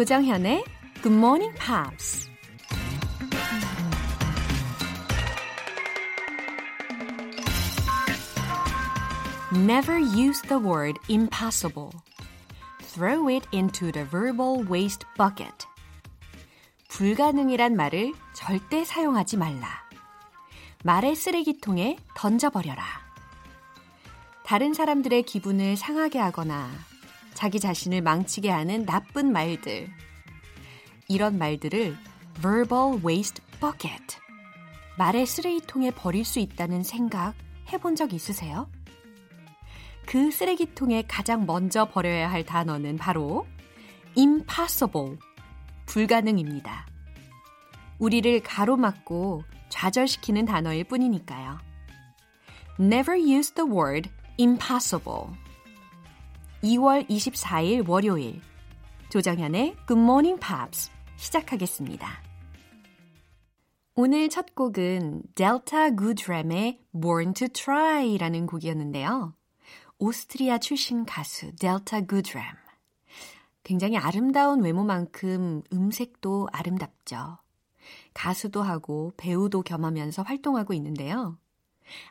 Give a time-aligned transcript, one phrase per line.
[0.00, 0.64] 조정현의
[1.02, 2.30] Good Morning Pops.
[9.52, 11.90] Never use the word impossible.
[12.80, 15.66] Throw it into the verbal waste bucket.
[16.88, 19.68] 불가능이란 말을 절대 사용하지 말라.
[20.82, 22.82] 말의 쓰레기통에 던져버려라.
[24.44, 26.70] 다른 사람들의 기분을 상하게 하거나
[27.34, 29.88] 자기 자신을 망치게 하는 나쁜 말들.
[31.08, 31.96] 이런 말들을
[32.40, 34.18] verbal waste bucket.
[34.98, 37.34] 말의 쓰레기통에 버릴 수 있다는 생각
[37.72, 38.68] 해본 적 있으세요?
[40.06, 43.46] 그 쓰레기통에 가장 먼저 버려야 할 단어는 바로
[44.16, 45.18] impossible.
[45.86, 46.86] 불가능입니다.
[47.98, 51.58] 우리를 가로막고 좌절시키는 단어일 뿐이니까요.
[52.78, 55.36] Never use the word impossible.
[56.62, 58.38] 2월 24일 월요일
[59.08, 62.06] 조정현의 Good Morning Pops 시작하겠습니다.
[63.94, 69.34] 오늘 첫 곡은 델타 구드램의 Born to Try라는 곡이었는데요.
[69.98, 72.44] 오스트리아 출신 가수 델타 구드램.
[73.62, 77.38] 굉장히 아름다운 외모만큼 음색도 아름답죠.
[78.12, 81.38] 가수도 하고 배우도 겸하면서 활동하고 있는데요.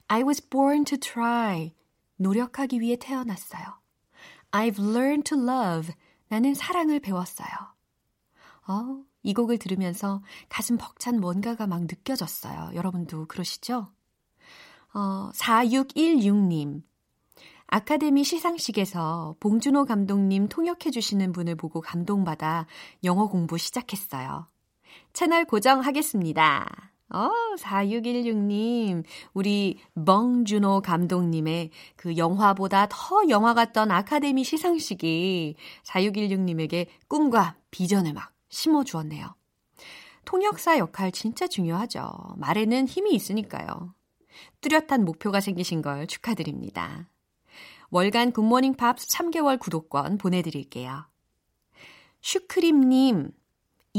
[0.08, 1.76] I was born to try.
[2.18, 3.79] 노력하기 위해 태어났어요.
[4.52, 5.94] I've learned to love.
[6.28, 7.50] 나는 사랑을 배웠어요.
[8.68, 12.72] 어, 이 곡을 들으면서 가슴 벅찬 뭔가가 막 느껴졌어요.
[12.76, 13.88] 여러분도 그러시죠?
[14.94, 16.84] 어, 4616님.
[17.68, 22.66] 아카데미 시상식에서 봉준호 감독님 통역해 주시는 분을 보고 감동받아
[23.04, 24.48] 영어 공부 시작했어요.
[25.14, 26.89] 채널 고정하겠습니다.
[27.12, 38.14] 어, 4616님, 우리 봉준호 감독님의 그 영화보다 더 영화 같던 아카데미 시상식이 4616님에게 꿈과 비전을
[38.14, 39.36] 막 심어주었네요.
[40.26, 42.12] 통역사 역할 진짜 중요하죠.
[42.38, 43.96] 말에는 힘이 있으니까요.
[44.62, 47.10] 뚜렷한 목표가 생기신 걸 축하드립니다.
[47.90, 51.06] 월간 굿모닝 팝스 3개월 구독권 보내드릴게요.
[52.22, 53.32] 슈크림님,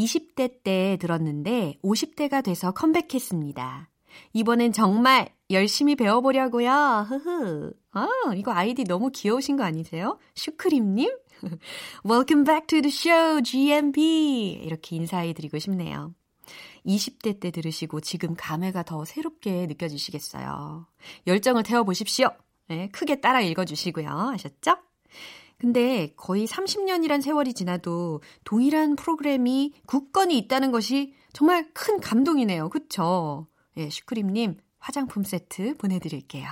[0.05, 3.89] 20대 때 들었는데 50대가 돼서 컴백했습니다.
[4.33, 7.07] 이번엔 정말 열심히 배워보려고요.
[7.09, 7.73] 흐흐.
[7.93, 10.19] 아, 이거 아이디 너무 귀여우신 거 아니세요?
[10.35, 11.11] 슈크림님?
[12.05, 14.61] Welcome back to the show, GMP.
[14.63, 16.15] 이렇게 인사해드리고 싶네요.
[16.87, 20.87] 20대 때 들으시고 지금 감회가 더 새롭게 느껴지시겠어요.
[21.27, 22.29] 열정을 태워보십시오.
[22.69, 24.09] 네, 크게 따라 읽어주시고요.
[24.09, 24.77] 아셨죠?
[25.61, 32.71] 근데 거의 30년이란 세월이 지나도 동일한 프로그램이 굳건히 있다는 것이 정말 큰 감동이네요.
[32.71, 33.47] 그쵸?
[33.77, 36.49] 예, 슈크림님 화장품 세트 보내드릴게요.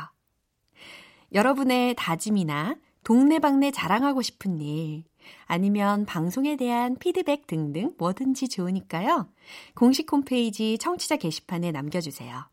[1.33, 5.05] 여러분의 다짐이나 동네방네 자랑하고 싶은 일,
[5.47, 9.33] 아니면 방송에 대한 피드백 등등 뭐든지 좋으니까요.
[9.75, 12.45] 공식 홈페이지 청취자 게시판에 남겨주세요.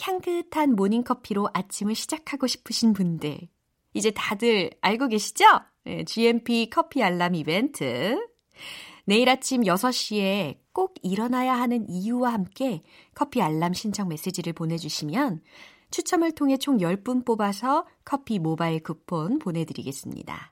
[0.00, 3.48] 향긋한 모닝커피로 아침을 시작하고 싶으신 분들,
[3.94, 5.44] 이제 다들 알고 계시죠?
[5.84, 8.18] 네, GMP 커피 알람 이벤트.
[9.04, 12.82] 내일 아침 6시에 꼭 일어나야 하는 이유와 함께
[13.14, 15.42] 커피 알람 신청 메시지를 보내주시면
[15.90, 20.51] 추첨을 통해 총 10분 뽑아서 커피 모바일 쿠폰 보내드리겠습니다.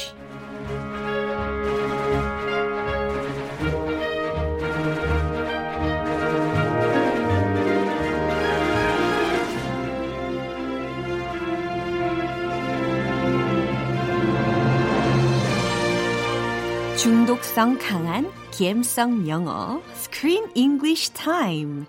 [17.41, 21.85] 중독성 강한 기엠성 영어 Screen English Time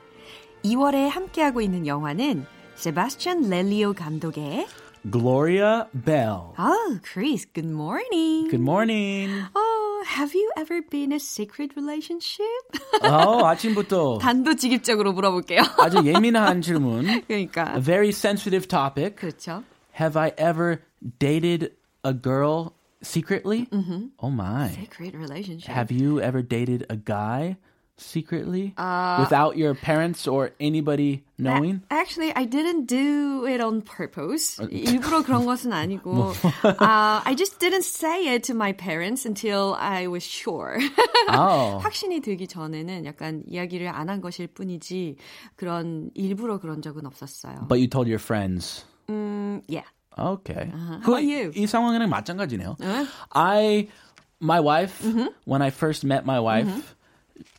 [0.65, 4.67] 2월에 함께하고 있는 영화는 세바스찬 렐리오 감독의
[5.11, 6.55] Gloria Bell.
[6.59, 8.49] Oh, Chris, good morning.
[8.49, 9.31] Good morning.
[9.55, 12.47] 어, have you ever been in a secret relationship?
[13.03, 15.61] 어, 아침부터 단도직입적으로 물어볼게요.
[15.79, 17.23] 아주 예민한 질문.
[17.29, 17.75] 그러니까.
[17.77, 19.17] A very sensitive topic.
[19.17, 19.65] 그렇죠.
[20.01, 20.81] Have I ever
[21.19, 21.73] dated
[22.07, 23.68] a girl secretly?
[23.72, 24.08] Mm-hmm.
[24.20, 24.70] Oh my.
[24.70, 25.70] Secret relationship.
[25.74, 27.58] Have you ever dated a guy
[28.00, 31.82] secretly without your parents or anybody knowing?
[31.90, 34.60] Actually, I didn't do it on purpose.
[34.70, 36.30] 일부러 그런 것은 아니고,
[36.64, 40.78] uh, I just didn't say it to my parents until I was sure.
[41.30, 41.80] Oh.
[41.82, 45.18] 확신이 들기 전에는 약간 이야기를 안 한 것일 뿐이지
[45.56, 47.68] 그런 일부러 그런 적은 없었어요.
[47.68, 48.86] But you told your friends.
[49.10, 49.86] 음, yeah.
[50.18, 50.72] Okay.
[50.74, 51.52] How 그, about you?
[51.56, 52.76] 이 상황이랑 마찬가지네요.
[53.34, 53.88] I,
[54.40, 55.28] my wife, Mm-hmm.
[55.46, 56.96] when I first met my wife,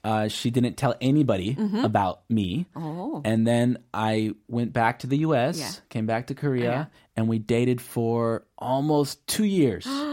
[0.02, 1.84] uh, she didn't tell anybody Mm-hmm.
[1.84, 2.66] about me.
[2.74, 3.22] Oh.
[3.24, 5.70] And then I went back to the US, Yeah.
[5.88, 9.86] came back to Korea, and we dated for almost two years.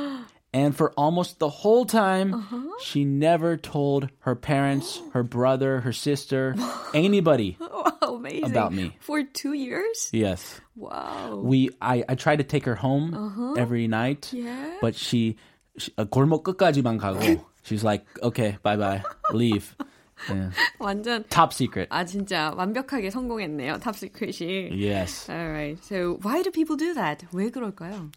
[0.54, 2.62] and for almost the whole time, Uh-huh.
[2.80, 6.56] she never told her parents, her brother, her sister,
[6.94, 7.57] anybody.
[7.60, 8.52] Wow, amazing.
[8.52, 8.96] About me.
[9.00, 10.10] For two years?
[10.13, 10.62] Yes.
[10.75, 11.40] Wow.
[11.44, 14.44] we I, I tried to take her home every night Uh-huh.
[14.44, 14.78] Yeah.
[14.81, 15.36] but she,
[15.78, 17.19] she 어, 골목 끝까지만 가고
[17.63, 19.04] she's like okay bye bye
[19.34, 19.75] leave
[20.30, 20.52] yeah.
[20.80, 23.80] 완전 top secret 아 진짜 완벽하게 성공했네요.
[23.80, 24.72] 탑시크릿이.
[24.72, 25.84] yes Alright.
[25.84, 27.24] So why do people do that?
[27.34, 28.12] 왜 그럴까요?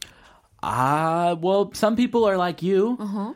[0.64, 2.98] Ah well some people are like you.
[3.00, 3.34] Uh-huh.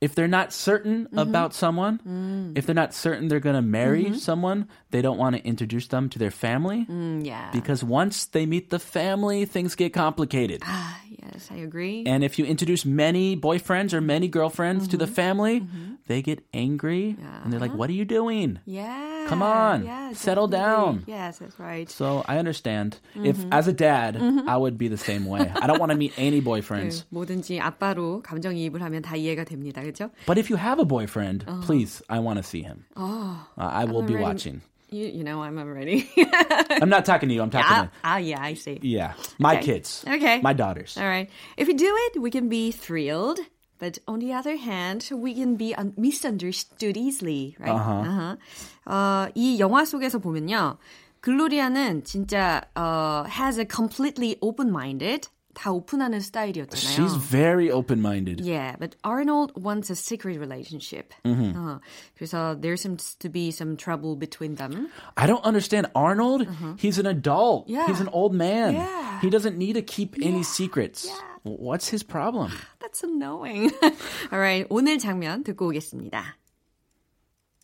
[0.00, 1.18] If they're not certain mm-hmm.
[1.18, 2.56] about someone mm.
[2.56, 4.14] if they're not certain they're gonna marry mm-hmm.
[4.14, 7.50] someone they don't want to introduce them to their family 음, yeah.
[7.50, 10.62] because once they meet the family things get complicated.
[10.62, 12.03] 아, yes, I agree.
[12.05, 15.63] And if you introduce many boyfriends or many girlfriends to the family,
[16.07, 19.11] they get angry and they're like, "What are you doing?" yeah.
[19.27, 20.83] Come on, Yeah, settle definitely.
[20.83, 21.03] down.
[21.07, 21.87] Yes, that's right.
[21.89, 22.99] So I understand.
[23.15, 25.47] If as a dad, I would be the same way.
[25.55, 27.05] I don't want to meet any boyfriends.
[27.07, 29.81] 그, 뭐든지 아빠로 감정이입을 하면 다 이해가 됩니다.
[29.81, 30.11] 그렇죠?
[30.27, 32.83] But if you have a boyfriend, please, I want to see him.
[32.97, 34.61] Uh, I will be already- watching.
[34.89, 36.05] You, you know I'm already.
[36.69, 37.41] I'm not talking to you.
[37.41, 38.77] I'm talking ah, to ah, yeah, I see.
[38.83, 39.65] yeah, my Okay.
[39.81, 40.39] kids, Okay.
[40.41, 40.97] my daughters.
[40.97, 41.29] All right.
[41.57, 43.39] If we do it, we can be thrilled.
[43.79, 47.73] But on the other hand, we can be un- misunderstood easily, right?
[47.73, 48.37] Uh-huh.
[48.85, 50.77] 어, 이 영화 속에서 보면요.
[51.21, 55.27] 글로리아는 진짜 어, has a completely open-minded,
[55.57, 56.95] 다 오픈하는 스타일이었잖아요.
[56.95, 58.41] She's very open-minded.
[58.41, 61.13] Yeah, but Arnold wants a secret relationship.
[61.23, 61.79] 어,
[62.17, 64.89] 그래서 there seems to be some trouble between them.
[65.15, 66.47] I don't understand Arnold.
[66.79, 67.69] He's an adult.
[67.69, 67.81] Uh-huh.
[67.81, 67.85] Yeah.
[67.87, 68.73] He's an old man.
[68.73, 69.21] Yeah.
[69.21, 71.07] He doesn't need to keep any secrets.
[71.43, 72.51] What's his problem?
[72.79, 73.71] That's annoying.
[74.31, 76.23] All right, 오늘 장면 듣고 오겠습니다.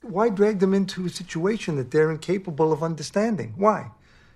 [0.04, 3.54] Why drag them into a situation that they're incapable of understanding?
[3.58, 3.92] Why?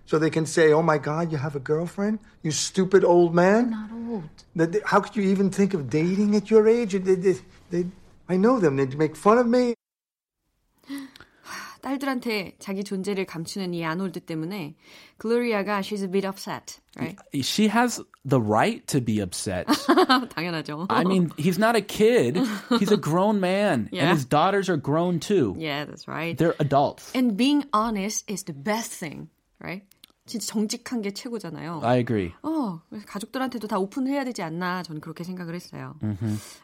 [0.08, 3.72] So they can say, "Oh my God, you have a girlfriend, you stupid old man."
[3.72, 4.30] Not old.
[4.56, 6.92] That- How could you even think of dating at your age?
[6.92, 7.36] They, they,
[7.72, 7.86] they,
[8.28, 8.76] I know them.
[8.76, 9.76] They'd make fun of me.
[11.82, 14.76] 딸들한테 자기 존재를 감추는 이 아놀드 때문에
[15.18, 17.18] 글로리아가 she's a bit upset, right?
[17.44, 19.68] She has the right to be upset.
[19.68, 20.86] 당연하죠.
[20.90, 22.38] I mean, he's not a kid.
[22.80, 23.90] He's a grown man.
[23.92, 24.04] Yeah.
[24.04, 25.56] And his daughters are grown too.
[25.60, 26.38] yeah, that's right.
[26.38, 27.12] They're adults.
[27.14, 29.28] And being honest is the best thing,
[29.60, 29.84] right?
[30.29, 31.81] 진짜 정직한 게 최고잖아요.
[31.83, 32.33] I agree.
[32.43, 35.97] 어, 가족들한테도 다 오픈해야 되지 않나 저는 그렇게 생각을 했어요.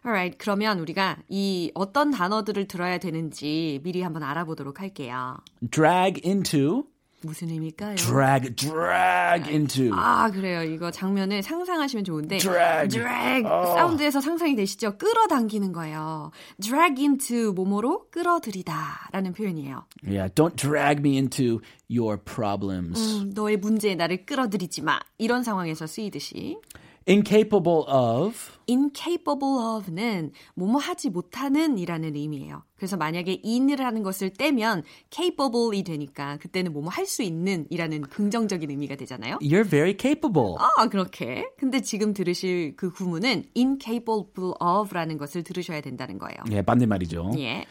[0.06, 5.38] Alright, 그러면 우리가 이 어떤 단어들을 들어야 되는지 미리 한번 알아보도록 할게요.
[5.70, 6.84] Drag into,
[7.26, 7.96] 무슨 의미일까요?
[7.96, 9.90] drag, drag into.
[9.92, 10.62] 아, 그래요.
[10.62, 12.38] 이거 장면을 상상하시면 좋은데.
[12.38, 12.88] Drag.
[12.88, 13.44] drag.
[13.44, 14.96] 사운드에서 상상이 되시죠?
[14.98, 16.30] 끌어당기는 거예요.
[16.60, 19.84] drag into 뭐뭐로 끌어들이다 라는 표현이에요.
[20.06, 23.00] Yeah, don't drag me into your problems.
[23.00, 25.00] 음, 너의 문제에 나를 끌어들이지 마.
[25.18, 26.58] 이런 상황에서 쓰이듯이.
[27.06, 28.34] Incapable of,
[28.66, 32.62] incapable of는 뭐뭐 하지 못하는 이라는 의미예요.
[32.76, 38.96] 그래서 만약에 in이라는 것을 떼면 capable이 되니까 그때는 뭐뭐 할 수 있는 이라는 긍정적인 의미가
[38.96, 39.36] 되잖아요.
[39.42, 40.56] you're very capable.
[40.58, 41.46] 아, 그렇게.
[41.58, 46.38] 근데 지금 들으실 그 구문은 incapable of라는 것을 들으셔야 된다는 거예요.
[46.50, 47.32] 예, 반대말이죠.
[47.36, 47.66] 예.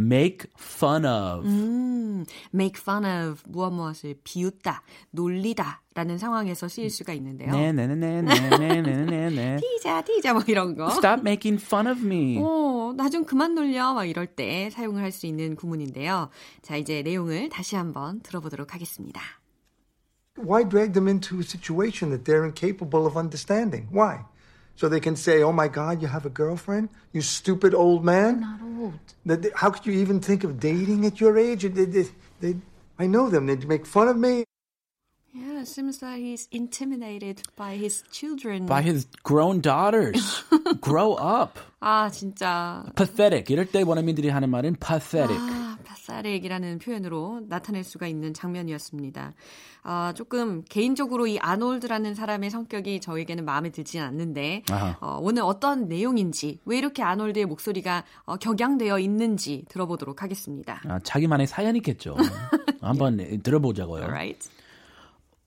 [0.00, 1.44] Make fun of.
[1.46, 2.24] 음,
[2.54, 7.50] make fun of 무엇 무엇을 비웃다, 놀리다 라는 상황에서 쓰일 수가 있는데요.
[7.50, 9.56] 네, 네, 네, 네, 네, 네, 네, 네, 네.
[9.56, 10.88] 티자, 티자 뭐 이런 거.
[10.92, 12.38] Stop making fun of me.
[12.40, 13.92] 어, 나 좀 그만 놀려.
[13.94, 16.28] 막 이럴 때 사용을 할 수 있는 구문인데요.
[16.62, 19.20] 자, 이제 내용을 다시 한번 들어보도록 하겠습니다.
[20.38, 23.88] Why drag them into a situation that they're incapable of understanding?
[23.92, 24.18] Why?
[24.77, 28.41] So they can say, "Oh my God, you have a girlfriend, you stupid old man."
[28.41, 28.93] Not old.
[29.25, 31.61] That- How could you even think of dating at your age?
[31.63, 32.05] They, they,
[32.41, 32.55] they,
[32.97, 33.45] I know them.
[33.45, 34.43] They'd make fun of me.
[35.33, 38.65] Yeah, Yeah, seems that he's intimidated by his children.
[38.65, 40.43] By his grown daughters.
[40.81, 41.57] Grow up.
[41.81, 42.83] 아, 진짜.
[42.95, 43.49] Pathetic.
[43.53, 45.37] 이럴 때 원어민들이 하는 말은 pathetic.
[45.37, 45.66] 아,
[46.06, 49.34] Pathetic이라는 표현으로 나타낼 수가 있는 장면이었습니다.
[49.82, 54.62] 아, 조금 개인적으로 이 아놀드라는 사람의 성격이 저에게는 마음에 들지 않는데
[55.00, 60.80] 어, 오늘 어떤 내용인지 왜 이렇게 아놀드의 목소리가 어, 격양되어 있는지 들어보도록 하겠습니다.
[60.86, 62.16] 아, 자기만의 사연이 있겠죠.
[62.80, 63.42] 한번 yeah.
[63.42, 64.02] 들어보자고요.
[64.02, 64.48] Alright.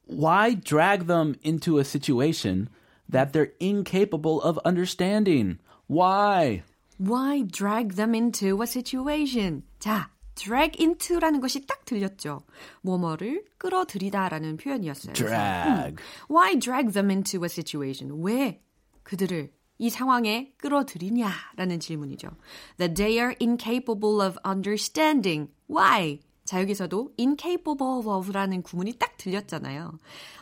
[0.08, 2.70] Why drag them into a situation
[3.10, 5.60] that they're incapable of understanding?
[5.88, 6.63] Why?
[6.98, 9.63] Why drag them into a situation?
[9.79, 12.43] 자, drag into라는 것이 딱 들렸죠.
[12.81, 15.13] 뭐뭐를 끌어들이다라는 표현이었어요.
[15.13, 15.95] drag.
[15.95, 15.95] 음,
[16.29, 18.23] why drag them into a situation?
[18.23, 18.61] 왜
[19.03, 22.29] 그들을 이 상황에 끌어들이냐라는 질문이죠.
[22.77, 25.51] That they are incapable of understanding.
[25.67, 26.19] Why?
[26.51, 29.98] 자, 여기서도 incapable of라는 구문이 딱 들렸잖아요.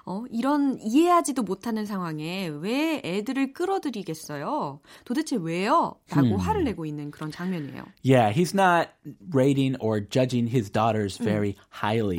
[0.07, 4.79] 어, 이런 이해하지도 못하는 상황에 왜 애들을 끌어들이겠어요?
[5.05, 5.97] 도대체 왜요?
[6.09, 6.37] 라고 hmm.
[6.41, 7.83] 화를 내고 있는 그런 장면이에요.
[8.03, 8.89] Yeah, he's not
[9.31, 12.17] rating or judging his daughters very highly.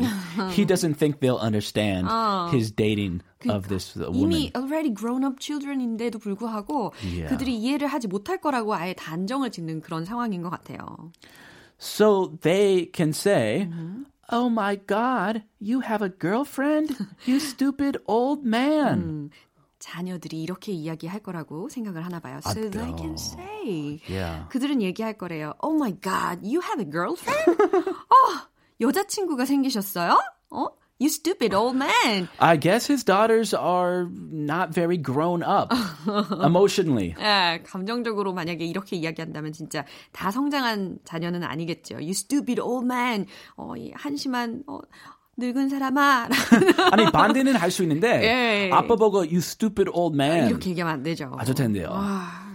[0.55, 2.49] he doesn't think they'll understand 어.
[2.53, 4.15] his dating of this woman.
[4.15, 7.27] 이미 already grown up children인데도 불구하고 yeah.
[7.27, 11.11] 그들이 이해를 하지 못할 거라고 아예 단정을 짓는 그런 상황인 것 같아요.
[11.80, 14.04] So they can say, mm-hmm.
[14.32, 16.96] Oh my God, you have a girlfriend?
[17.26, 19.00] You stupid old man.
[19.02, 19.30] 음,
[19.78, 22.40] 자녀들이 이렇게 이야기할 거라고 생각을 하나 봐요.
[22.44, 24.00] So they can say.
[24.08, 24.48] Yeah.
[24.50, 25.54] 그들은 얘기할 거래요.
[25.62, 27.62] Oh my God, you have a girlfriend?
[27.62, 28.50] 어,
[28.82, 30.18] 여자친구가 생기셨어요?
[30.50, 30.68] 어?
[31.01, 32.29] You stupid old man.
[32.39, 35.73] I guess his daughters are not very grown up
[36.45, 37.15] emotionally.
[37.19, 41.97] 예, 감정적으로 만약에 이렇게 이야기한다면 진짜 다 성장한 자녀는 아니겠죠.
[41.97, 43.25] You stupid old man.
[43.57, 44.81] 어, 이 한심한 어,
[45.39, 46.29] 늙은 사람아.
[46.93, 48.71] 아니 반대는 할 수 있는데 예.
[48.71, 50.51] 아빠 보고 you stupid old man.
[50.51, 51.33] 이렇게 얘기하면 안 되죠.
[51.39, 51.89] 아 좋텐데요.
[51.89, 52.50] 와.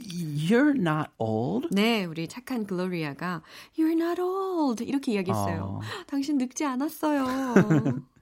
[0.00, 1.68] You're not old.
[1.70, 3.42] 네, 우리 착한 글로리아가
[3.76, 5.62] You're not old 이렇게 이야기했어요.
[5.62, 5.80] 어.
[6.06, 7.26] 당신 늙지 않았어요.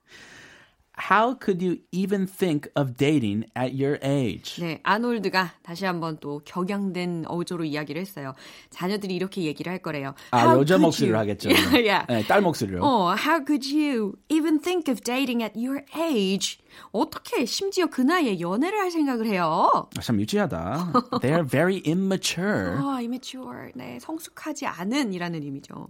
[0.98, 4.56] How could you even think of dating at your age?
[4.60, 8.32] 네, 아놀드가 다시 한번 또 격양된 어조로 이야기를 했어요.
[8.70, 10.14] 자녀들이 이렇게 얘기를 할 거래요.
[10.30, 11.50] 아, 여자 목소리로 하겠죠.
[11.74, 12.06] yeah.
[12.08, 12.82] 네, 딸 목소리로.
[12.82, 16.58] 어, how could you even think of dating at your age?
[16.92, 19.88] 어떻게 심지어 그 나이에 연애를 할 생각을 해요?
[20.00, 20.92] 참 유치하다.
[21.20, 22.78] They are very immature.
[22.80, 23.70] 어, immature.
[23.74, 25.88] 네, 성숙하지 않은이라는 의미죠.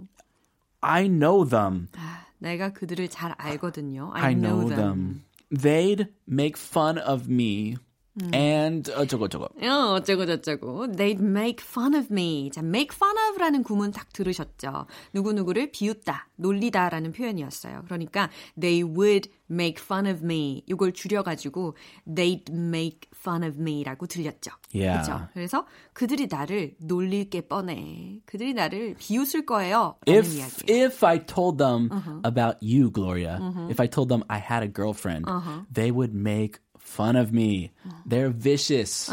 [0.86, 1.88] I know them.
[2.40, 4.12] 내가 그들을 잘 알거든요.
[4.14, 4.78] I, I know, know them.
[4.78, 5.26] them.
[5.52, 7.78] They'd make fun of me.
[8.22, 8.34] 음.
[8.34, 9.66] And 어쩌고 저쩌고.
[9.66, 10.88] 어, 어쩌고 저쩌고.
[10.88, 12.50] They'd make fun of me.
[12.52, 14.86] 자, make fun of라는 구문 딱 들으셨죠?
[15.14, 17.84] 누구누구를 비웃다, 놀리다라는 표현이었어요.
[17.86, 20.64] 그러니까 they would make fun of me.
[20.68, 21.76] 이걸 줄여가지고
[22.06, 24.52] they'd make fun of me라고 들렸죠.
[24.74, 25.08] Yeah.
[25.08, 25.28] 그렇죠?
[25.34, 28.20] 그래서 그들이 나를 놀릴 게 뻔해.
[28.26, 29.96] 그들이 나를 비웃을 거예요.
[30.08, 30.86] If 이야기예요.
[30.86, 32.20] if I told them uh-huh.
[32.26, 33.70] about you, Gloria, uh-huh.
[33.70, 35.64] if I told them I had a girlfriend, uh-huh.
[35.74, 37.73] they would make fun of me.
[38.09, 39.11] They're vicious.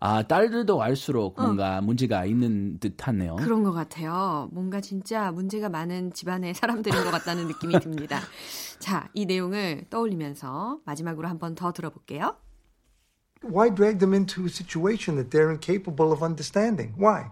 [0.00, 1.80] 아, 딸들도 알수록 뭔가 어.
[1.82, 3.36] 문제가 있는 듯하네요.
[3.36, 4.48] 그런 것 같아요.
[4.52, 8.20] 뭔가 진짜 문제가 많은 집안의 사람들인 것 같다는 느낌이 듭니다.
[8.78, 12.36] 자, 이 내용을 떠올리면서 마지막으로 한 번 더 들어볼게요.
[13.42, 16.94] Why drag them into a situation that they're incapable of understanding?
[16.98, 17.30] Why?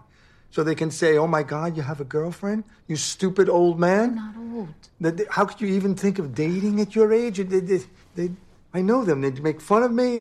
[0.51, 2.63] So they can say, "Oh my God, you have a girlfriend?
[2.87, 5.27] You stupid old man." Not old.
[5.29, 7.37] How could you even think of dating at your age?
[7.43, 7.81] They, they,
[8.15, 8.31] they,
[8.75, 9.21] I know them.
[9.21, 10.19] They'd make fun of me.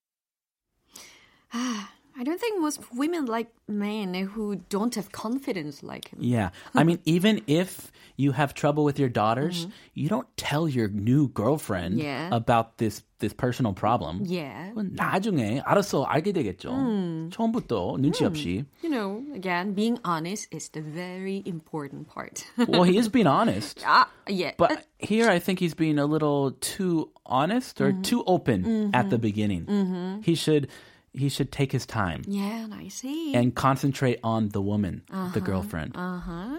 [1.53, 6.20] Ah, I don't think most women like men who don't have confidence like him.
[6.22, 6.50] Yeah.
[6.76, 9.72] I mean, even if you have trouble with your daughters, mm-hmm.
[9.94, 12.28] you don't tell your new girlfriend yeah.
[12.30, 14.24] about this this personal problem.
[14.26, 14.72] Yeah.
[14.76, 16.72] 나중에 알아서 알게 되겠죠.
[16.72, 17.30] 음.
[17.32, 18.32] 처음부터 눈치 음.
[18.32, 18.66] 없이.
[18.84, 22.44] You know, again, being honest is the very important part.
[22.68, 23.82] well, he is being honest.
[23.88, 24.52] Ah, yeah.
[24.58, 28.02] But here I think he's being a little too honest or mm-hmm.
[28.02, 28.96] too open mm-hmm.
[28.96, 29.66] at the beginning.
[29.66, 30.22] Mm-hmm.
[30.24, 30.68] He should
[31.17, 32.23] he should take his time.
[32.27, 33.35] Yeah, I see.
[33.35, 35.93] And concentrate on the woman, uh-huh, the girlfriend.
[35.97, 36.59] Uh-huh.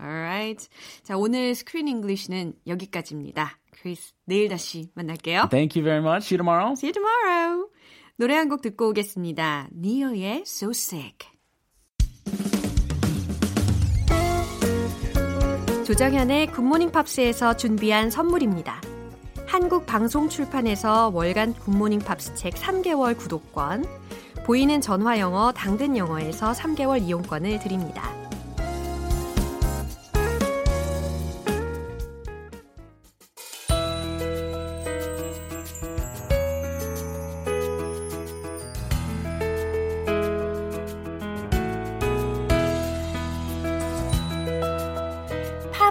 [0.00, 0.68] Alright.
[1.02, 3.58] 자, 오늘 Screen English는 여기까지입니다.
[3.72, 5.48] 크리스, 내일 다시 만날게요.
[5.50, 6.26] Thank you very much.
[6.26, 6.72] See you tomorrow.
[6.76, 7.68] See you tomorrow.
[8.16, 9.68] 노래 한 곡 듣고 오겠습니다.
[9.74, 11.28] 니요의 So Sick.
[15.84, 18.80] 조정현의 굿모닝 팝스에서 준비한 선물입니다.
[19.54, 23.84] 한국방송출판에서 월간 굿모닝 팝스 책 3개월 구독권,
[24.44, 28.02] 보이는 전화영어 당근영어에서 3개월 이용권을 드립니다.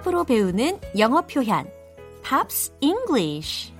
[0.03, 1.65] 팝으로 배우는 영어 표현
[2.33, 3.71] Pops English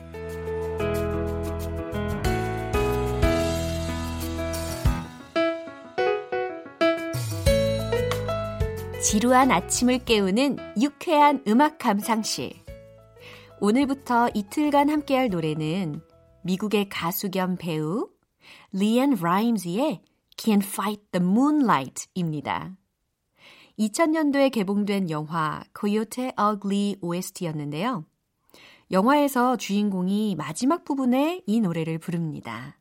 [9.01, 12.53] 지루한 아침을 깨우는 유쾌한 음악 감상실
[13.59, 16.01] 오늘부터 이틀간 함께할 노래는
[16.43, 18.07] 미국의 가수 겸 배우
[18.71, 20.03] 리앤 라임즈의
[20.37, 22.77] Can't Fight the Moonlight입니다.
[23.79, 28.05] 2000년도에 개봉된 영화 Coyote Ugly OST였는데요.
[28.93, 32.77] 영화에서 주인공이 마지막 부분에 이 노래를 부릅니다.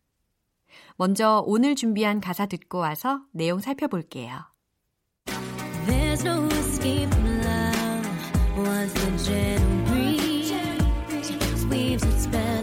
[0.96, 4.44] 먼저 오늘 준비한 가사 듣고 와서 내용 살펴볼게요.
[5.86, 8.08] There's no escape from love
[8.58, 10.52] once the gentle breeze
[11.70, 12.61] weaves its spell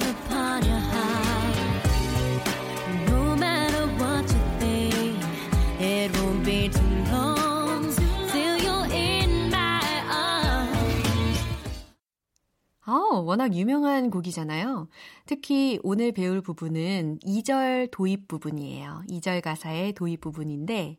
[12.89, 14.87] 어, 워낙 유명한 곡이잖아요.
[15.27, 19.03] 특히 오늘 배울 부분은 2절 도입 부분이에요.
[19.07, 20.97] 2절 가사의 도입 부분인데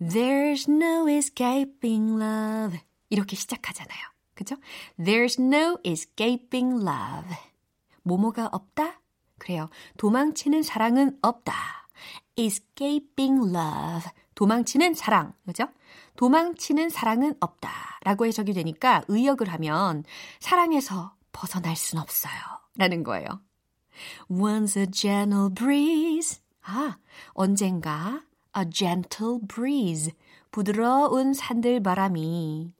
[0.00, 2.78] There's no escaping love.
[3.10, 3.98] 이렇게 시작하잖아요.
[4.34, 4.54] 그죠?
[4.96, 7.36] There's no escaping love.
[8.02, 9.00] 모모가 없다?
[9.38, 9.68] 그래요.
[9.96, 11.52] 도망치는 사랑은 없다.
[12.36, 14.08] escaping love.
[14.36, 15.32] 도망치는 사랑.
[15.44, 15.66] 그죠?
[16.18, 17.70] 도망치는 사랑은 없다.
[18.02, 20.02] 라고 해석이 되니까 의역을 하면
[20.40, 22.32] 사랑에서 벗어날 순 없어요.
[22.76, 23.28] 라는 거예요.
[24.28, 26.40] Once a gentle breeze.
[26.62, 26.98] 아,
[27.34, 28.22] 언젠가
[28.56, 30.12] a gentle breeze.
[30.50, 32.74] 부드러운 산들바람이.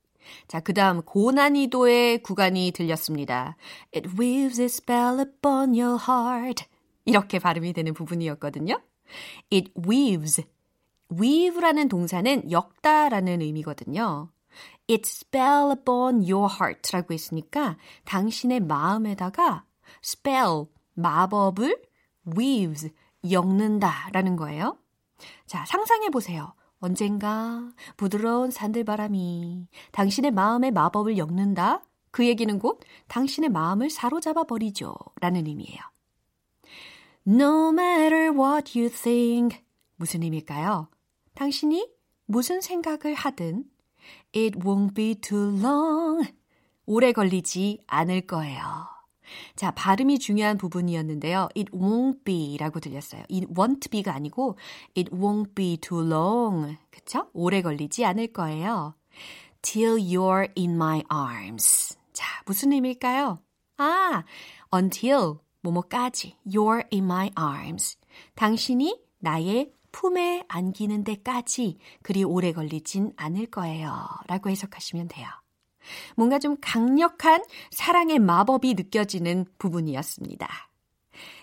[0.49, 3.57] 자, 그 다음 고난이도의 구간이 들렸습니다.
[3.95, 6.65] It weaves a spell upon your heart.
[7.05, 8.81] 이렇게 발음이 되는 부분이었거든요.
[9.53, 10.43] It weaves.
[11.11, 14.31] Weave라는 동사는 엮다라는 의미거든요.
[14.91, 19.65] It spell upon your heart라고 했으니까 당신의 마음에다가
[20.03, 21.83] spell, 마법을
[22.37, 22.91] weaves,
[23.31, 24.79] 엮는다라는 거예요.
[25.47, 26.55] 자, 상상해 보세요.
[26.81, 31.83] 언젠가 부드러운 산들바람이 당신의 마음의 마법을 엮는다.
[32.11, 34.95] 그 얘기는 곧 당신의 마음을 사로잡아 버리죠.
[35.21, 35.81] 라는 의미예요.
[37.27, 39.63] No matter what you think.
[39.97, 40.89] 무슨 의미일까요?
[41.39, 41.89] 당신이
[42.27, 43.65] 무슨 생각을 하든
[44.35, 46.29] it won't be too long.
[46.85, 48.61] 오래 걸리지 않을 거예요.
[49.55, 51.49] 자, 발음이 중요한 부분이었는데요.
[51.57, 53.23] It won't be 라고 들렸어요.
[53.31, 54.59] It won't be가 아니고
[54.97, 56.77] It won't be too long.
[56.91, 57.31] 그쵸?
[57.33, 58.97] 오래 걸리지 않을 거예요.
[59.63, 61.97] Till you're in my arms.
[62.13, 63.39] 자, 무슨 의미일까요?
[63.77, 64.25] 아,
[64.75, 67.97] until 뭐뭐까지 you're in my arms.
[68.35, 74.07] 당신이 나의 품에 안기는 데까지 그리 오래 걸리진 않을 거예요.
[74.27, 75.27] 라고 해석하시면 돼요.
[76.17, 80.49] 뭔가 좀 강력한 사랑의 마법이 느껴지는 부분이었습니다.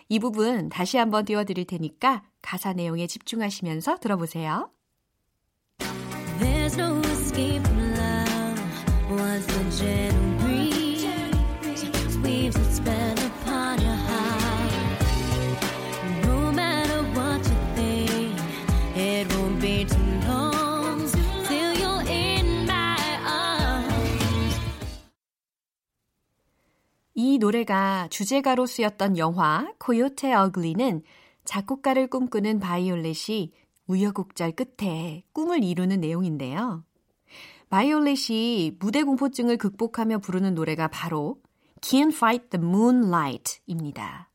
[0.09, 4.69] 이 부분 다시 한번 띄워드릴 테니까 가사 내용에 집중하시면서 들어보세요.
[6.39, 7.65] There's no escape
[7.97, 8.61] love
[9.09, 10.24] once the gentle
[27.17, 31.01] 이 노래가 주제가로 쓰였던 영화 코요테 어글리는
[31.45, 33.53] 작곡가를 꿈꾸는 바이올렛이
[33.87, 36.83] 우여곡절 끝에 꿈을 이루는 내용인데요.
[37.69, 41.41] 바이올렛이 무대 공포증을 극복하며 부르는 노래가 바로
[41.79, 44.29] Can't Fight the Moonlight입니다.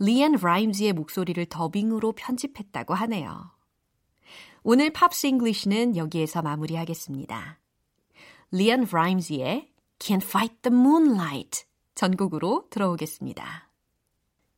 [0.00, 3.52] 리앤 라임즈의 목소리를 더빙으로 편집했다고 하네요.
[4.64, 7.60] 오늘 Pops English는 여기에서 마무리하겠습니다.
[8.50, 9.70] 리앤 라임즈의
[10.00, 11.64] Can't Fight the Moonlight
[11.96, 13.68] 전곡으로 들어오겠습니다.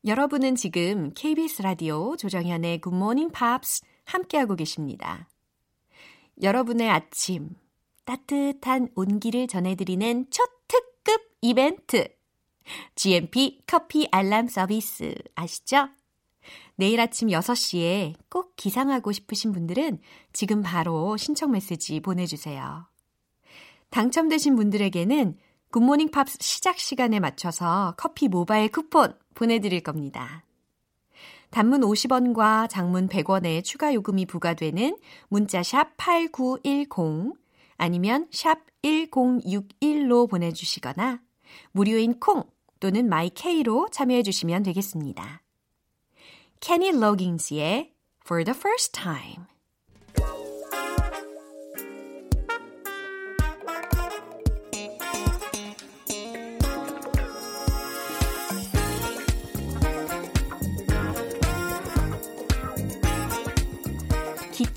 [0.05, 5.29] 여러분은 지금 KBS 라디오 조정현의 Morning Pops 함께하고 계십니다.
[6.43, 7.57] 여러분의 아침
[8.05, 12.09] 따뜻한 온기를 전해드리는 첫 특급 이벤트
[12.97, 15.89] GMP 커피 알람 서비스 아시죠?
[16.77, 20.01] 내일 아침 6시에 꼭 기상하고 싶으신 분들은
[20.33, 22.87] 지금 바로 신청 메시지 보내주세요.
[23.91, 25.39] 당첨되신 분들에게는
[25.71, 30.45] 굿모닝 팝스 시작 시간에 맞춰서 커피 모바일 쿠폰 보내드릴 겁니다.
[31.51, 34.97] 단문 50원과 장문 100원의 추가 요금이 부과되는
[35.29, 37.35] 문자 샵 8910
[37.77, 41.21] 아니면 샵 1061로 보내주시거나
[41.73, 42.45] 무료인 콩
[42.81, 45.43] 또는 마이케이로 참여해 주시면 되겠습니다.
[46.61, 47.93] 케니 로긴스의
[48.25, 49.47] For the First Time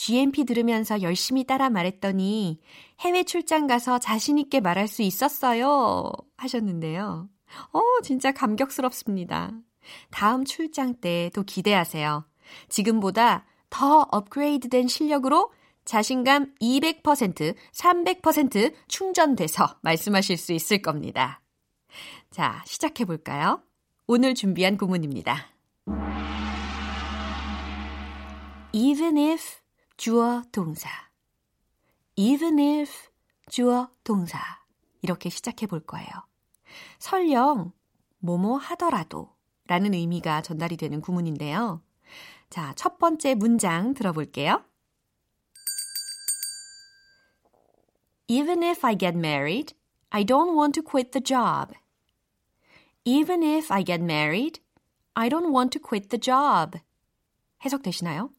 [0.00, 2.58] GMP 들으면서 열심히 따라 말했더니
[3.00, 6.10] 해외 출장 가서 자신있게 말할 수 있었어요.
[6.38, 7.28] 하셨는데요.
[7.74, 9.52] 어, 진짜 감격스럽습니다.
[10.10, 12.24] 다음 출장 때 또 기대하세요.
[12.70, 15.52] 지금보다 더 업그레이드 된 실력으로
[15.84, 21.42] 자신감 200%, 300% 충전돼서 말씀하실 수 있을 겁니다.
[22.30, 23.62] 자, 시작해 볼까요?
[24.06, 25.48] 오늘 준비한 구문입니다.
[28.72, 29.59] Even if
[30.00, 30.88] 주어 동사
[32.16, 33.10] even if
[33.50, 34.38] 주어 동사
[35.02, 36.08] 이렇게 시작해 볼 거예요.
[36.98, 37.74] 설령
[38.20, 39.36] 뭐뭐 하더라도
[39.66, 41.82] 라는 의미가 전달이 되는 구문인데요.
[42.48, 44.64] 자, 첫 번째 문장 들어볼게요.
[48.26, 49.74] Even if I get married,
[50.08, 51.74] I don't want to quit the job.
[53.04, 54.62] Even if I get married,
[55.12, 56.78] I don't want to quit the job.
[57.62, 58.30] 해석되시나요?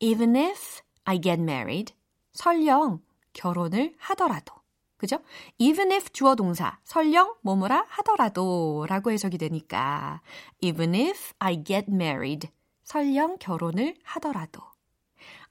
[0.00, 1.94] Even if I get married,
[2.32, 3.00] 설령
[3.32, 4.54] 결혼을 하더라도.
[4.96, 5.18] 그죠?
[5.58, 10.20] even if 주어 동사, 설령 뭐뭐라 하더라도 라고 해석이 되니까
[10.60, 12.50] even if I get married,
[12.84, 14.62] 설령 결혼을 하더라도.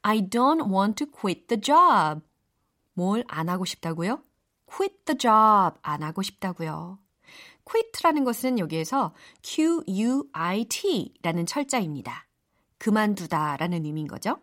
[0.02, 2.22] I don't want to quit the job.
[2.94, 4.22] 뭘 안 하고 싶다고요?
[4.66, 5.78] quit the job.
[5.82, 7.00] 안 하고 싶다고요.
[7.66, 12.29] quit라는 것은 여기에서 Q-U-I-T 라는 철자입니다.
[12.80, 14.42] 그만두다 라는 의미인 거죠.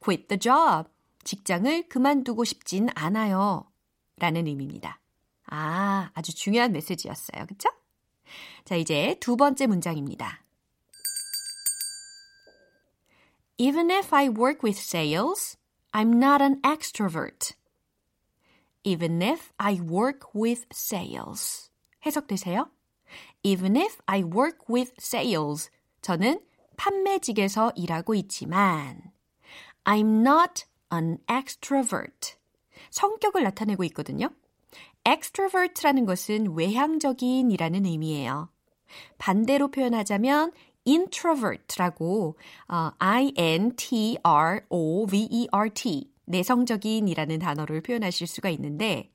[0.00, 0.90] quit the job.
[1.24, 3.70] 직장을 그만두고 싶진 않아요.
[4.18, 5.00] 라는 의미입니다.
[5.46, 7.46] 아, 아주 중요한 메시지였어요.
[7.46, 7.68] 그쵸?
[8.64, 10.42] 자, 이제 두 번째 문장입니다.
[13.58, 15.56] Even if I work with sales,
[15.92, 17.54] I'm not an extrovert.
[18.84, 21.70] Even if I work with sales.
[22.04, 22.70] 해석되세요?
[23.42, 25.70] Even if I work with sales.
[26.02, 26.40] 저는
[26.76, 29.12] 판매직에서 일하고 있지만
[29.84, 32.36] I'm not an extrovert.
[32.90, 34.30] 성격을 나타내고 있거든요.
[35.04, 38.48] extrovert라는 것은 외향적인이라는 의미예요.
[39.18, 40.52] 반대로 표현하자면
[40.86, 42.36] introvert라고
[42.68, 44.16] 어, I-N-T-R-O-V-E-R-T
[46.24, 49.12] 내성적인이라는 단어를 표현하실 수가 있는데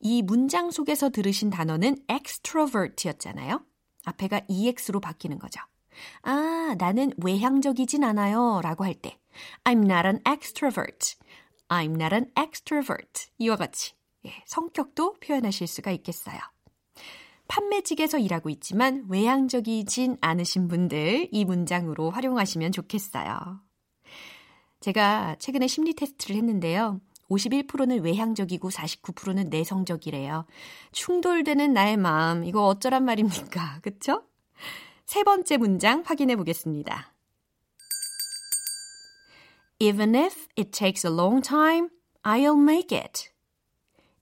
[0.00, 3.64] 이 문장 속에서 들으신 단어는 extrovert였잖아요.
[4.04, 5.60] 앞에가 EX로 바뀌는 거죠.
[6.22, 8.60] 아, 나는 외향적이진 않아요.
[8.62, 9.18] 라고 할 때,
[9.64, 11.16] I'm not an extrovert.
[11.68, 13.30] I'm not an extrovert.
[13.38, 13.94] 이와 같이,
[14.26, 16.38] 예, 성격도 표현하실 수가 있겠어요.
[17.48, 23.60] 판매직에서 일하고 있지만 외향적이진 않으신 분들 이 문장으로 활용하시면 좋겠어요.
[24.80, 27.00] 제가 최근에 심리 테스트를 했는데요.
[27.30, 30.46] 51%는 외향적이고 49%는 내성적이래요.
[30.92, 33.80] 충돌되는 나의 마음, 이거 어쩌란 말입니까?
[33.82, 34.24] 그쵸?
[35.08, 37.14] 세 번째 문장 확인해 보겠습니다.
[39.78, 41.88] Even if it takes a long time,
[42.22, 43.30] I'll make it.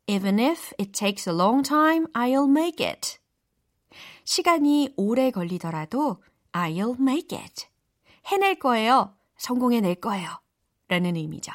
[0.06, 3.18] Even if it takes a long time, I'll make it.
[4.22, 6.22] 시간이 오래 걸리더라도
[6.52, 7.66] I'll make it.
[8.26, 9.12] 해낼 거예요.
[9.38, 10.38] 성공해낼 거예요.
[10.86, 11.50] 라는 의미죠.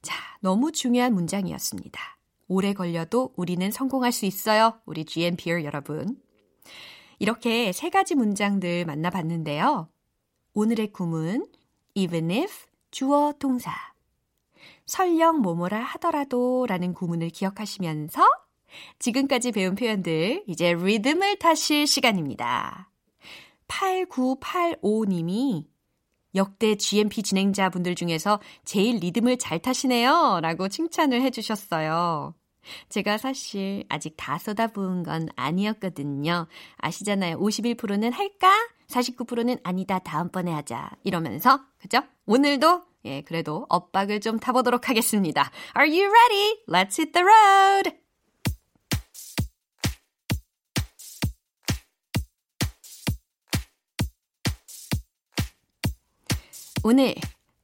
[0.00, 2.00] 자, 너무 중요한 문장이었습니다.
[2.46, 4.80] 오래 걸려도 우리는 성공할 수 있어요.
[4.86, 6.22] 우리 GMPR 여러분.
[7.20, 9.88] 이렇게 세 가지 문장들 만나봤는데요.
[10.54, 11.46] 오늘의 구문
[11.94, 13.70] even if 주어 동사
[14.86, 18.26] 설령 뭐뭐라 하더라도 라는 구문을 기억하시면서
[18.98, 22.90] 지금까지 배운 표현들 이제 리듬을 타실 시간입니다.
[23.68, 25.66] 8985님이
[26.34, 32.34] 역대 GMP 진행자분들 중에서 제일 리듬을 잘 타시네요 라고 칭찬을 해주셨어요.
[32.88, 36.46] 제가 사실 아직 다 쏟아부은 건 아니었거든요.
[36.78, 37.38] 아시잖아요.
[37.38, 38.50] 51%는 할까?
[38.88, 39.98] 49%는 아니다.
[39.98, 40.90] 다음번에 하자.
[41.04, 42.02] 이러면서, 그죠?
[42.26, 45.50] 오늘도, 예, 그래도 엇박을 좀 타보도록 하겠습니다.
[45.78, 46.64] Are you ready?
[46.68, 48.00] Let's hit the road!
[56.82, 57.14] 오늘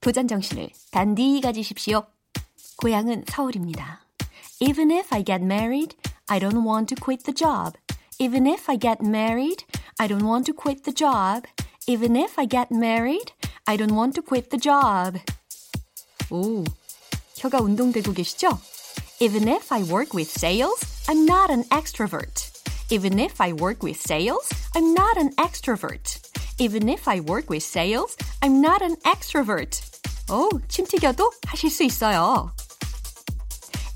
[0.01, 2.07] 도전 정신을 단디 가지십시오.
[2.77, 4.06] 고향은 서울입니다.
[4.60, 5.96] Even if I get married,
[6.30, 7.76] I don't want to quit the job.
[8.20, 9.64] Even if I get married,
[10.00, 11.46] I don't want to quit the job.
[11.88, 13.34] Even if I get married,
[13.68, 15.18] I don't want to quit the job.
[16.30, 16.64] 오,
[17.36, 18.58] 혀가 운동되고 계시죠?
[19.20, 22.50] Even if I work with sales, I'm not an extrovert.
[22.90, 26.20] Even if I work with sales, I'm not an extrovert.
[26.60, 29.82] Even if I work with sales, I'm not an extrovert.
[30.30, 32.52] 오, 침 튀겨도 하실 수 있어요.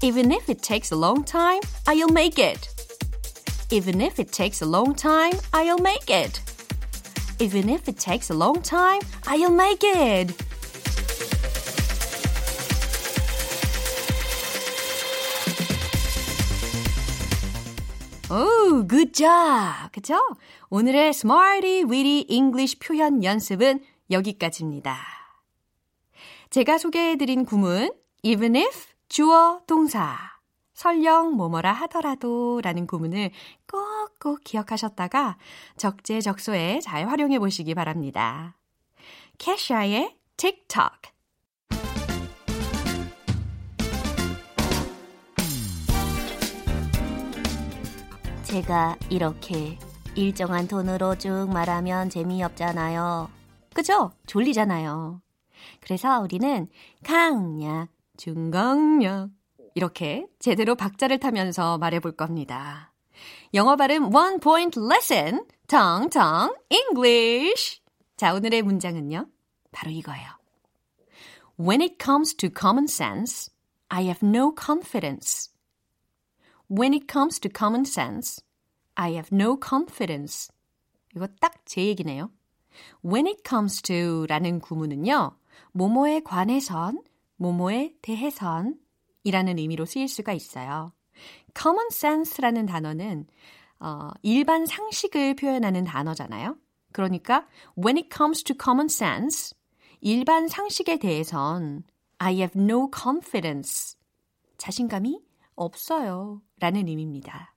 [0.01, 2.69] Even if it takes a long time, I'll make it.
[3.71, 6.41] Even if it takes a long time, I'll make it.
[7.39, 10.33] Even if it takes a long time, I'll make it.
[18.29, 19.91] 오, good job.
[19.91, 20.15] 그쵸?
[20.69, 24.97] 오늘의 Smarty Weedy English 표현 연습은 여기까지입니다.
[26.49, 27.91] 제가 소개해드린 구문,
[28.23, 30.16] even if, 주어, 동사,
[30.72, 33.32] 설령 뭐뭐라 하더라도 라는 구문을
[33.68, 35.36] 꼭꼭 기억하셨다가
[35.76, 38.56] 적재적소에 잘 활용해 보시기 바랍니다.
[39.38, 41.10] 캐샤의 TikTok
[48.44, 49.76] 제가 이렇게
[50.14, 53.28] 일정한 톤으로 쭉 말하면 재미없잖아요.
[53.74, 54.12] 그죠?
[54.28, 55.20] 졸리잖아요.
[55.80, 56.68] 그래서 우리는
[57.02, 57.88] 강약,
[58.20, 59.30] 중강약
[59.74, 62.92] 이렇게 제대로 박자를 타면서 말해볼 겁니다.
[63.54, 67.80] 영어 발음 one point lesson, 텅텅 English.
[68.18, 69.26] 자, 오늘의 문장은요.
[69.72, 70.28] 바로 이거예요.
[71.59, 73.50] When it comes to common sense,
[73.88, 75.50] I have no confidence.
[76.70, 78.44] When it comes to common sense,
[78.96, 80.52] I have no confidence.
[81.16, 82.30] 이거 딱 제 얘기네요.
[83.02, 85.38] When it comes to 라는 구문은요,
[85.72, 87.00] 뭐뭐에 관해선,
[87.40, 88.79] 뭐뭐에 대해선
[89.24, 90.92] 이라는 의미로 쓰일 수가 있어요.
[91.59, 93.26] common sense라는 단어는
[93.81, 96.57] 어, 일반 상식을 표현하는 단어잖아요.
[96.92, 97.46] 그러니까
[97.79, 99.57] when it comes to common sense,
[100.00, 101.85] 일반 상식에 대해선
[102.18, 103.96] I have no confidence.
[104.59, 105.22] 자신감이
[105.55, 106.42] 없어요.
[106.59, 107.55] 라는 의미입니다.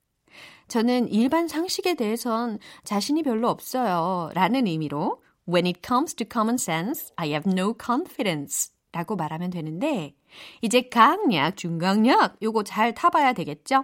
[0.69, 4.29] 저는 일반 상식에 대해선 자신이 별로 없어요.
[4.33, 8.71] 라는 의미로 When it comes to common sense, I have no confidence.
[8.93, 10.15] 라고 말하면 되는데,
[10.61, 13.83] 이제 강약, 중강약, 요거 잘 타봐야 되겠죠?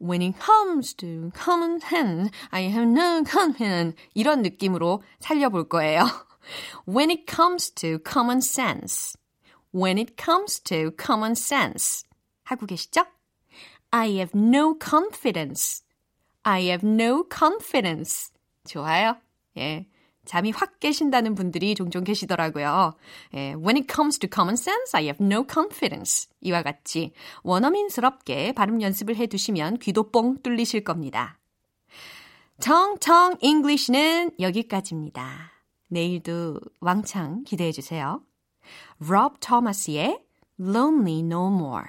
[0.00, 3.96] When it comes to common sense, I have no confidence.
[4.12, 6.04] 이런 느낌으로 살려볼 거예요.
[6.86, 9.16] When it comes to common sense.
[9.74, 12.04] When it comes to common sense.
[12.44, 13.06] 하고 계시죠?
[13.90, 15.82] I have no confidence.
[16.42, 18.30] I have no confidence.
[18.66, 19.16] 좋아요.
[19.56, 19.86] 예.
[20.24, 22.94] 잠이 확 깨신다는 분들이 종종 계시더라고요.
[23.34, 26.28] 예, When it comes to common sense, I have no confidence.
[26.40, 31.38] 이와 같이 원어민스럽게 발음 연습을 해두시면 귀도 뽕 뚫리실 겁니다.
[32.60, 35.52] 청청 English는 여기까지입니다.
[35.88, 38.22] 내일도 왕창 기대해 주세요.
[39.02, 40.20] Rob Thomas의
[40.60, 41.86] Lonely No More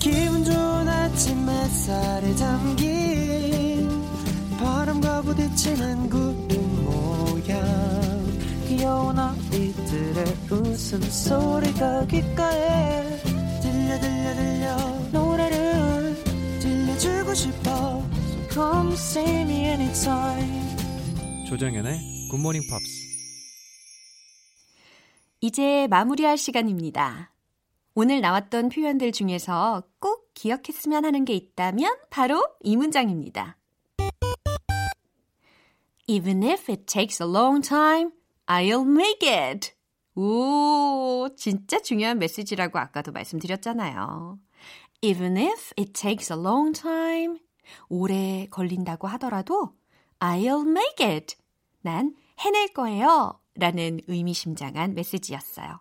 [0.00, 1.46] 기분 좋은 아침
[2.38, 3.13] 담긴 바람과
[5.24, 7.62] 부딪히는 구름 모양.
[8.68, 13.18] 귀여운 아이들의 웃음소리가 귓가에
[13.62, 14.76] 들려 들려 들려.
[15.12, 16.16] 노래를
[16.60, 18.02] 들려주고 싶어.
[18.50, 20.64] So come see me anytime.
[21.48, 23.04] 조정연의 굿모닝 팝스
[25.40, 27.32] 이제 마무리할 시간입니다.
[27.94, 33.56] 오늘 나왔던 표현들 중에서 꼭 기억했으면 하는 게 있다면 바로 이 문장입니다.
[36.06, 38.12] Even if it takes a long time,
[38.46, 39.72] I'll make it.
[40.14, 44.38] 오, 진짜 중요한 메시지라고 아까도 말씀드렸잖아요.
[45.00, 47.38] Even if it takes a long time,
[47.88, 49.74] 오래 걸린다고 하더라도
[50.20, 51.36] I'll make it.
[51.80, 53.40] 난 해낼 거예요.
[53.54, 55.80] 라는 의미심장한 메시지였어요.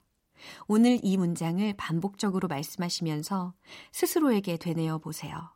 [0.68, 3.54] 오늘 이 문장을 반복적으로 말씀하시면서
[3.92, 5.52] 스스로에게 되뇌어 보세요.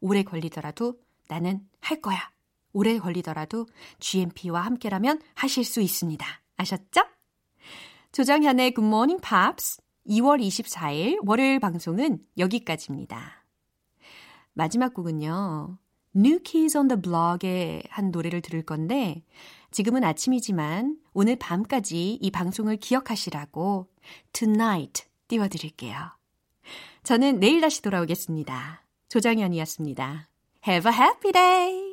[0.00, 0.98] 오래 걸리더라도
[1.28, 2.35] 나는 할 거야.
[2.76, 3.66] 오래 걸리더라도
[4.00, 6.26] GMP와 함께라면 하실 수 있습니다.
[6.58, 7.00] 아셨죠?
[8.12, 13.44] 조정현의 Good Morning Pops 2월 24일 월요일 방송은 여기까지입니다.
[14.52, 15.78] 마지막 곡은요.
[16.14, 19.24] New Kids on the Block의 한 노래를 들을 건데
[19.70, 23.88] 지금은 아침이지만 오늘 밤까지 이 방송을 기억하시라고
[24.34, 25.96] Tonight 띄워드릴게요.
[27.04, 28.84] 저는 내일 다시 돌아오겠습니다.
[29.08, 30.28] 조장현이었습니다.
[30.68, 31.85] Have a happy day!